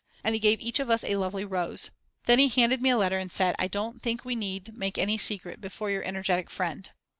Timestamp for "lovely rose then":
1.17-2.39